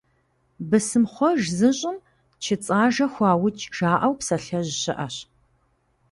[0.69, 1.97] «Бысымхъуэж зыщӀым
[2.43, 5.15] чыцӀ ажэ хуаукӀ»,- жаӀэу псалъэжь щыӀэщ.